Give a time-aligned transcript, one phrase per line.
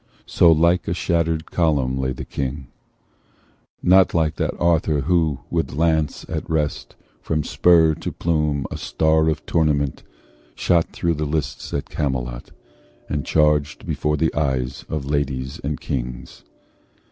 [0.25, 2.65] So like a shatter'd column lay the King;
[3.83, 9.29] Not like that Arthur who, with lance in rest, From spur to plume a star
[9.29, 10.01] of tournament,
[10.55, 12.49] Shot thro' the lists at Camelot,
[13.09, 16.45] and charged Before the eyes of ladies and of kings.